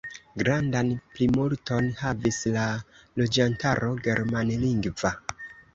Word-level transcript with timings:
Grandan 0.41 0.87
plimulton 1.17 1.89
havis 2.01 2.41
la 2.57 2.65
loĝantaro 3.23 3.95
germanlingva. 4.11 5.19